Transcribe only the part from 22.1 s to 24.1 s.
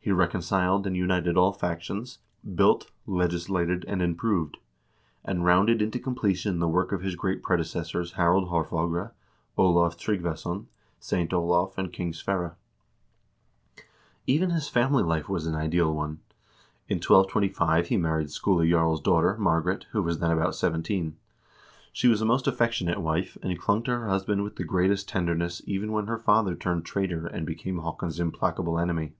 a most affectionate wife, and clung to her